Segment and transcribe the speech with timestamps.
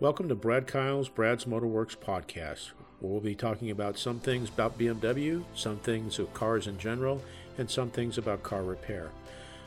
[0.00, 4.76] Welcome to Brad Kyle's Brad's Motorworks podcast, where we'll be talking about some things about
[4.76, 7.22] BMW, some things of cars in general,
[7.58, 9.10] and some things about car repair.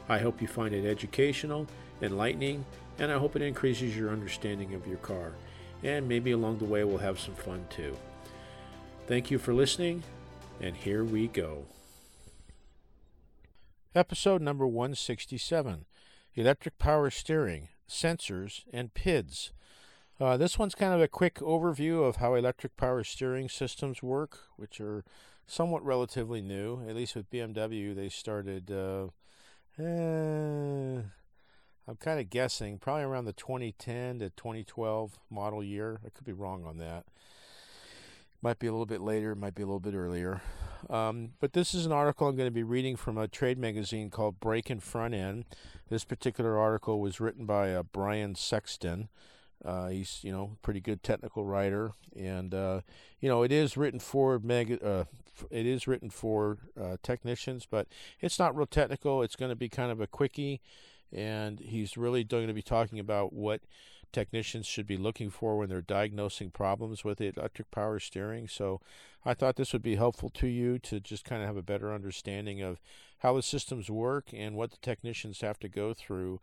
[0.09, 1.65] I hope you find it educational,
[2.01, 2.65] enlightening,
[2.99, 5.31] and I hope it increases your understanding of your car.
[5.81, 7.95] And maybe along the way we'll have some fun too.
[9.07, 10.03] Thank you for listening,
[10.59, 11.67] and here we go.
[13.95, 15.85] Episode number 167
[16.35, 19.51] Electric Power Steering, Sensors, and PIDs.
[20.19, 24.39] Uh, this one's kind of a quick overview of how electric power steering systems work,
[24.55, 25.03] which are
[25.45, 26.81] somewhat relatively new.
[26.89, 29.09] At least with BMW, they started, uh,
[29.77, 31.01] eh,
[31.87, 35.99] I'm kind of guessing, probably around the 2010 to 2012 model year.
[36.03, 37.05] I could be wrong on that.
[38.41, 40.41] Might be a little bit later, might be a little bit earlier.
[40.89, 44.09] Um, but this is an article I'm going to be reading from a trade magazine
[44.09, 45.45] called Brake and Front End.
[45.89, 49.09] This particular article was written by uh, Brian Sexton.
[49.65, 52.81] Uh, he's you know pretty good technical writer, and uh,
[53.19, 54.83] you know it is written for mega.
[54.83, 55.05] Uh,
[55.51, 57.87] it is written for uh, technicians, but
[58.21, 59.21] it's not real technical.
[59.21, 60.61] It's going to be kind of a quickie,
[61.11, 63.61] and he's really going to be talking about what
[64.11, 68.47] technicians should be looking for when they're diagnosing problems with the electric power steering.
[68.47, 68.81] So
[69.25, 71.93] I thought this would be helpful to you to just kind of have a better
[71.93, 72.79] understanding of
[73.19, 76.39] how the systems work and what the technicians have to go through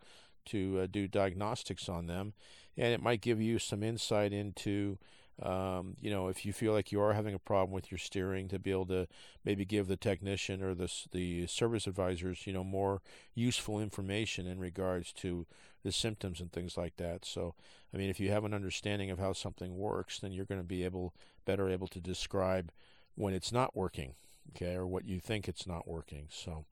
[0.47, 2.33] to uh, do diagnostics on them,
[2.77, 4.97] and it might give you some insight into.
[5.43, 8.47] Um, you know, if you feel like you are having a problem with your steering,
[8.47, 9.05] to be able to
[9.43, 13.01] maybe give the technician or the the service advisors, you know, more
[13.33, 15.45] useful information in regards to
[15.83, 17.25] the symptoms and things like that.
[17.25, 17.53] So,
[17.93, 20.67] I mean, if you have an understanding of how something works, then you're going to
[20.67, 22.71] be able better able to describe
[23.15, 24.15] when it's not working,
[24.55, 26.27] okay, or what you think it's not working.
[26.29, 26.63] So.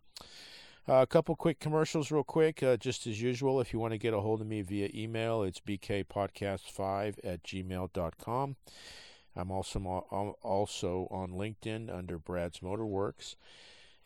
[0.88, 2.62] Uh, a couple quick commercials, real quick.
[2.62, 5.42] Uh, just as usual, if you want to get a hold of me via email,
[5.42, 8.56] it's bkpodcast5 at gmail.com.
[9.36, 9.80] I'm also,
[10.44, 13.36] also on LinkedIn under Brad's Motorworks.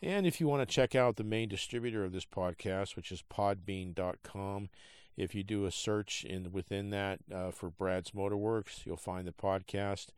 [0.00, 3.24] And if you want to check out the main distributor of this podcast, which is
[3.28, 4.68] podbean.com,
[5.16, 9.32] if you do a search in within that uh, for Brad's Motorworks, you'll find the
[9.32, 10.10] podcast.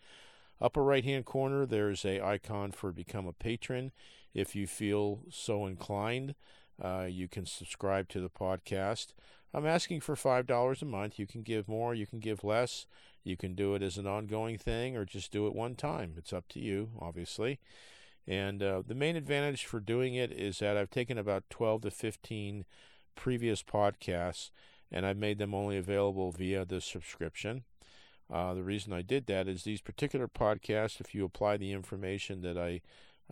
[0.61, 3.93] Upper right hand corner, there's a icon for become a patron.
[4.35, 6.35] If you feel so inclined,
[6.81, 9.09] uh, you can subscribe to the podcast.
[9.53, 11.19] I'm asking for $5 a month.
[11.19, 12.87] You can give more, you can give less.
[13.25, 16.15] You can do it as an ongoing thing or just do it one time.
[16.17, 17.59] It's up to you, obviously.
[18.27, 21.91] And uh, the main advantage for doing it is that I've taken about 12 to
[21.91, 22.65] 15
[23.15, 24.51] previous podcasts
[24.91, 27.65] and I've made them only available via the subscription.
[28.33, 32.43] Uh, the reason I did that is these particular podcasts, if you apply the information
[32.43, 32.81] that I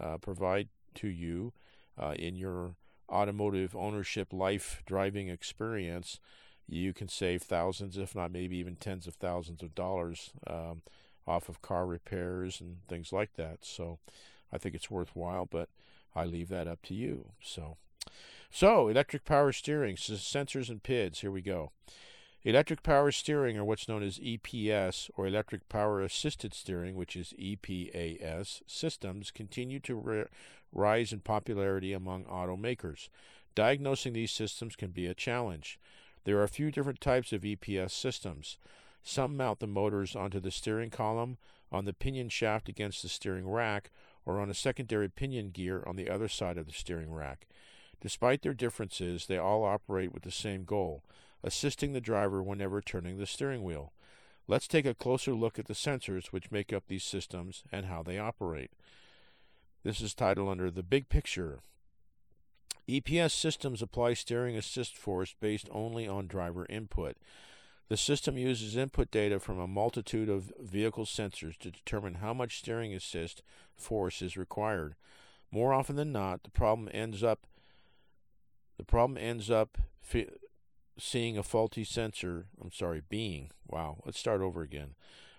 [0.01, 1.53] uh, provide to you
[1.97, 2.75] uh, in your
[3.11, 6.21] automotive ownership life driving experience,
[6.69, 10.83] you can save thousands, if not maybe even tens of thousands of dollars um,
[11.27, 13.59] off of car repairs and things like that.
[13.65, 13.99] So
[14.53, 15.69] I think it's worthwhile, but
[16.15, 17.31] I leave that up to you.
[17.43, 17.77] So,
[18.51, 21.21] so electric power steering, sensors and PIDs.
[21.21, 21.73] Here we go.
[22.45, 27.35] Electric power steering, or what's known as EPS, or electric power assisted steering, which is
[27.37, 30.29] EPAS, systems continue to
[30.73, 33.09] rise in popularity among automakers.
[33.57, 35.81] Diagnosing these systems can be a challenge.
[36.23, 38.57] There are a few different types of EPS systems.
[39.03, 41.39] Some mount the motors onto the steering column,
[41.73, 43.91] on the pinion shaft against the steering rack,
[44.25, 47.49] or on a secondary pinion gear on the other side of the steering rack.
[48.01, 51.03] Despite their differences, they all operate with the same goal
[51.43, 53.93] assisting the driver whenever turning the steering wheel.
[54.47, 58.03] Let's take a closer look at the sensors which make up these systems and how
[58.03, 58.71] they operate.
[59.85, 61.61] This is titled under The Big Picture.
[62.89, 67.17] EPS systems apply steering assist force based only on driver input.
[67.89, 72.59] The system uses input data from a multitude of vehicle sensors to determine how much
[72.59, 73.43] steering assist
[73.77, 74.95] force is required.
[75.51, 77.47] More often than not, the problem ends up
[78.77, 79.77] the problem ends up
[80.99, 84.95] seeing a faulty sensor, I'm sorry, being, wow, let's start over again.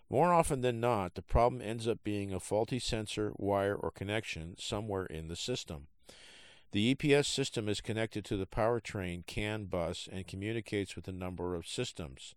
[0.10, 4.56] More often than not, the problem ends up being a faulty sensor, wire, or connection
[4.58, 5.88] somewhere in the system.
[6.72, 11.56] The EPS system is connected to the powertrain CAN bus and communicates with a number
[11.56, 12.36] of systems.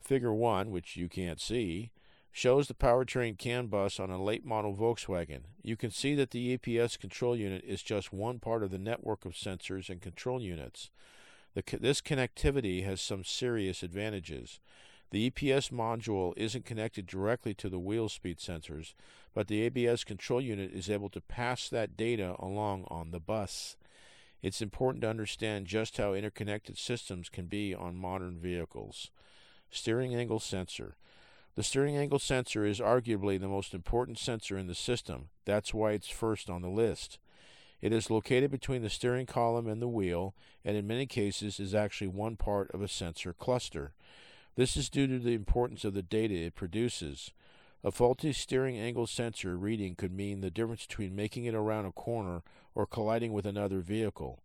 [0.00, 1.90] Figure 1, which you can't see,
[2.32, 5.40] shows the powertrain CAN bus on a late model Volkswagen.
[5.62, 9.24] You can see that the EPS control unit is just one part of the network
[9.24, 10.90] of sensors and control units.
[11.54, 14.60] The, this connectivity has some serious advantages.
[15.10, 18.94] The EPS module isn't connected directly to the wheel speed sensors,
[19.34, 23.76] but the ABS control unit is able to pass that data along on the bus.
[24.40, 29.10] It's important to understand just how interconnected systems can be on modern vehicles.
[29.70, 30.96] Steering angle sensor.
[31.56, 35.28] The steering angle sensor is arguably the most important sensor in the system.
[35.44, 37.18] That's why it's first on the list.
[37.80, 40.34] It is located between the steering column and the wheel,
[40.64, 43.92] and in many cases is actually one part of a sensor cluster.
[44.56, 47.32] This is due to the importance of the data it produces.
[47.82, 51.92] A faulty steering angle sensor reading could mean the difference between making it around a
[51.92, 52.42] corner
[52.74, 54.42] or colliding with another vehicle.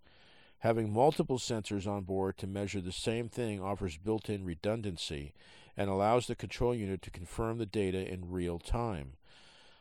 [0.59, 5.33] Having multiple sensors on board to measure the same thing offers built in redundancy
[5.75, 9.13] and allows the control unit to confirm the data in real time.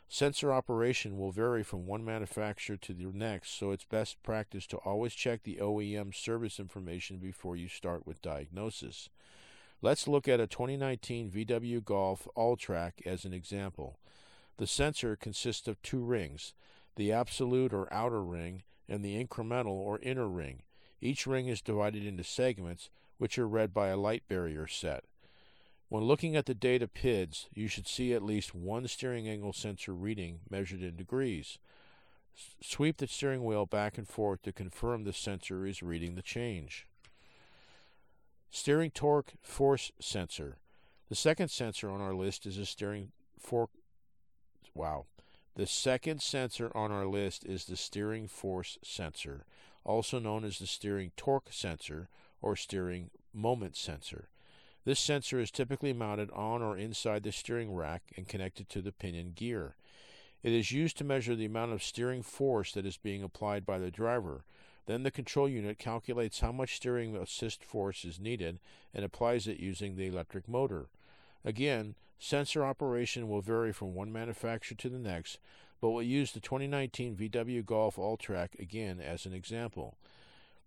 [0.09, 4.77] Sensor operation will vary from one manufacturer to the next, so it's best practice to
[4.79, 9.09] always check the OEM service information before you start with diagnosis.
[9.83, 13.99] Let's look at a 2019 VW Golf Alltrack as an example.
[14.57, 16.55] The sensor consists of two rings,
[16.97, 20.63] the absolute or outer ring and the incremental or inner ring.
[21.01, 25.05] Each ring is divided into segments, which are read by a light barrier set.
[25.95, 29.95] When looking at the data PIDs, you should see at least one steering angle sensor
[29.95, 31.61] reading measured in degrees.
[32.61, 36.89] Sweep the steering wheel back and forth to confirm the sensor is reading the change.
[38.51, 40.57] Steering torque force sensor.
[41.11, 43.13] The second sensor on our list is a steering.
[44.75, 45.07] Wow.
[45.55, 49.47] The second sensor on our list is the steering force sensor,
[49.85, 52.09] also known as the steering torque sensor
[52.43, 54.29] or steering moment sensor.
[54.85, 58.93] This sensor is typically mounted on or inside the steering rack and connected to the
[58.93, 59.77] pinion gear.
[60.43, 63.79] It is used to measure the amount of steering force that is being applied by
[63.79, 64.45] the driver,
[64.87, 68.59] then the control unit calculates how much steering assist force is needed
[68.93, 70.89] and applies it using the electric motor.
[71.45, 75.39] Again, sensor operation will vary from one manufacturer to the next,
[75.81, 79.97] but we'll use the 2019 VW Golf Alltrack again as an example.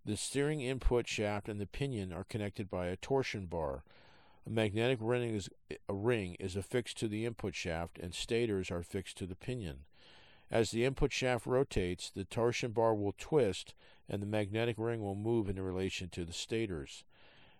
[0.04, 3.82] The steering input shaft and the pinion are connected by a torsion bar.
[4.48, 5.50] A magnetic ring is,
[5.90, 9.80] a ring is affixed to the input shaft, and stators are fixed to the pinion.
[10.50, 13.74] As the input shaft rotates, the torsion bar will twist
[14.08, 17.04] and the magnetic ring will move in relation to the stators.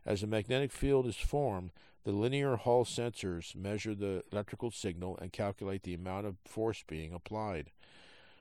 [0.07, 1.73] As a magnetic field is formed,
[2.05, 7.13] the linear Hall sensors measure the electrical signal and calculate the amount of force being
[7.13, 7.71] applied.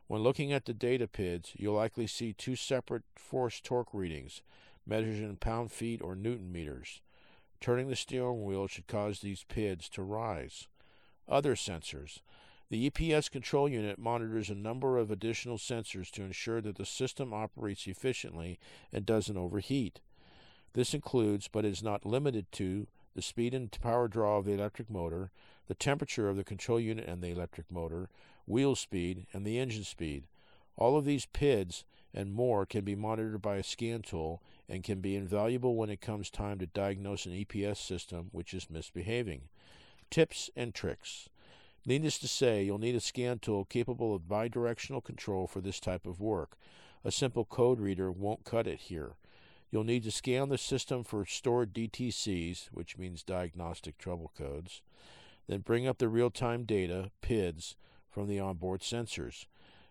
[0.07, 4.41] When looking at the data PIDs, you'll likely see two separate force torque readings,
[4.85, 7.01] measured in pound feet or newton meters.
[7.59, 10.67] Turning the steering wheel should cause these PIDs to rise.
[11.27, 12.19] Other sensors.
[12.69, 17.33] The EPS control unit monitors a number of additional sensors to ensure that the system
[17.33, 18.59] operates efficiently
[18.91, 20.01] and doesn't overheat.
[20.73, 24.89] This includes, but is not limited to, the speed and power draw of the electric
[24.89, 25.31] motor,
[25.67, 28.09] the temperature of the control unit and the electric motor,
[28.45, 30.25] wheel speed, and the engine speed.
[30.75, 31.83] All of these PIDs
[32.17, 36.01] and more can be monitored by a scan tool and can be invaluable when it
[36.01, 39.41] comes time to diagnose an EPS system which is misbehaving.
[40.09, 41.29] Tips and tricks.
[41.85, 46.07] Needless to say, you'll need a scan tool capable of bidirectional control for this type
[46.07, 46.57] of work.
[47.05, 49.11] A simple code reader won't cut it here.
[49.69, 54.81] You'll need to scan the system for stored DTCs, which means diagnostic trouble codes,
[55.47, 57.75] then bring up the real time data, PIDs,
[58.09, 59.45] from the onboard sensors.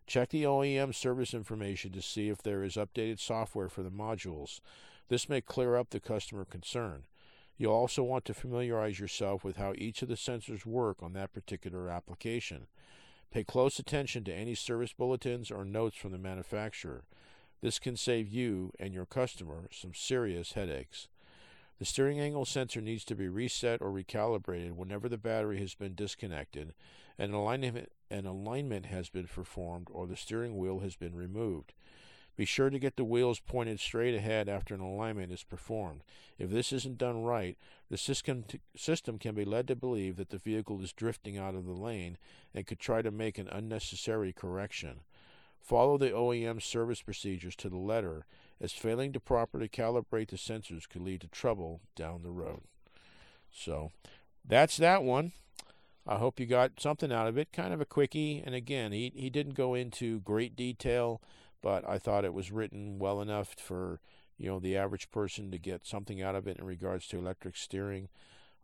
[0.06, 4.60] Check the OEM service information to see if there is updated software for the modules.
[5.08, 7.04] This may clear up the customer concern.
[7.58, 11.32] You'll also want to familiarize yourself with how each of the sensors work on that
[11.32, 12.66] particular application.
[13.32, 17.04] Pay close attention to any service bulletins or notes from the manufacturer.
[17.60, 21.08] This can save you and your customer some serious headaches.
[21.78, 25.94] The steering angle sensor needs to be reset or recalibrated whenever the battery has been
[25.94, 26.74] disconnected
[27.18, 31.72] and alignment, an alignment has been performed or the steering wheel has been removed.
[32.36, 36.02] Be sure to get the wheels pointed straight ahead after an alignment is performed.
[36.38, 37.56] If this isn't done right,
[37.88, 38.44] the system,
[38.76, 42.18] system can be led to believe that the vehicle is drifting out of the lane
[42.54, 45.00] and could try to make an unnecessary correction.
[45.58, 48.26] Follow the OEM service procedures to the letter,
[48.60, 52.60] as failing to properly calibrate the sensors could lead to trouble down the road.
[53.50, 53.92] So,
[54.46, 55.32] that's that one.
[56.06, 57.52] I hope you got something out of it.
[57.52, 61.20] Kind of a quickie, and again, he, he didn't go into great detail
[61.66, 64.00] but I thought it was written well enough for
[64.38, 67.56] you know the average person to get something out of it in regards to electric
[67.56, 68.08] steering.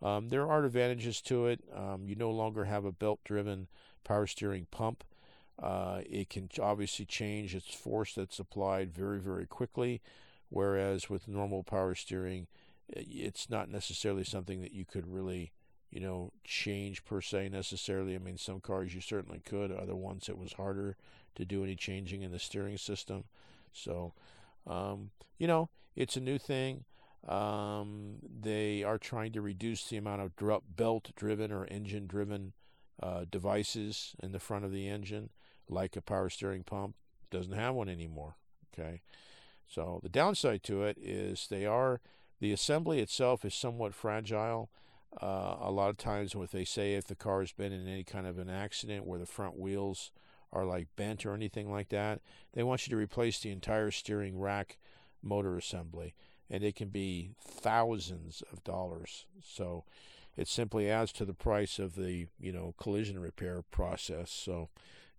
[0.00, 1.64] Um, there are advantages to it.
[1.74, 3.66] Um, you no longer have a belt-driven
[4.04, 5.02] power steering pump.
[5.60, 10.00] Uh, it can obviously change its force that's applied very, very quickly,
[10.48, 12.46] whereas with normal power steering,
[12.88, 15.50] it's not necessarily something that you could really,
[15.92, 18.14] you know, change per se necessarily.
[18.14, 19.70] I mean, some cars you certainly could.
[19.70, 20.96] Other ones it was harder
[21.34, 23.24] to do any changing in the steering system.
[23.72, 24.14] So,
[24.66, 26.84] um, you know, it's a new thing.
[27.28, 30.32] Um, they are trying to reduce the amount of
[30.74, 32.54] belt driven or engine driven
[33.02, 35.28] uh, devices in the front of the engine,
[35.68, 36.96] like a power steering pump.
[37.30, 38.36] Doesn't have one anymore.
[38.72, 39.02] Okay.
[39.68, 42.00] So the downside to it is they are,
[42.40, 44.70] the assembly itself is somewhat fragile.
[45.20, 48.04] Uh, a lot of times, what they say, if the car has been in any
[48.04, 50.10] kind of an accident where the front wheels
[50.52, 52.20] are like bent or anything like that,
[52.52, 54.78] they want you to replace the entire steering rack
[55.22, 56.14] motor assembly,
[56.50, 59.26] and it can be thousands of dollars.
[59.42, 59.84] So
[60.36, 64.30] it simply adds to the price of the you know collision repair process.
[64.30, 64.68] So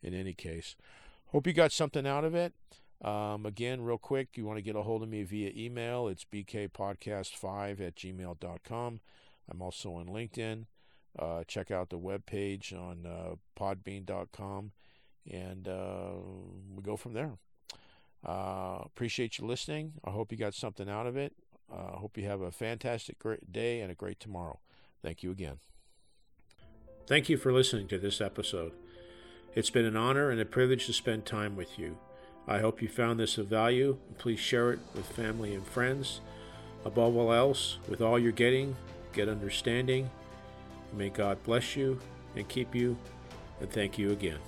[0.02, 0.76] in any case,
[1.28, 2.54] hope you got something out of it.
[3.04, 6.08] Um, again, real quick, you want to get a hold of me via email.
[6.08, 9.00] It's bkpodcast5 at gmail.com.
[9.50, 10.66] I'm also on LinkedIn.
[11.18, 14.72] Uh, check out the webpage on uh, podbean.com,
[15.30, 16.12] and uh,
[16.76, 17.34] we go from there.
[18.26, 19.94] Uh, appreciate you listening.
[20.04, 21.34] I hope you got something out of it.
[21.72, 24.60] I uh, hope you have a fantastic great day and a great tomorrow.
[25.04, 25.58] Thank you again.
[27.06, 28.72] Thank you for listening to this episode.
[29.56, 31.98] It's been an honor and a privilege to spend time with you.
[32.48, 33.98] I hope you found this of value.
[34.18, 36.22] Please share it with family and friends.
[36.86, 38.76] Above all else, with all you're getting,
[39.14, 40.10] get understanding.
[40.92, 42.00] May God bless you
[42.36, 42.98] and keep you,
[43.62, 44.40] and thank you again.